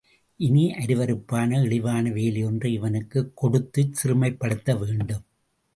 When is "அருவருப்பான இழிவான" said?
0.75-2.09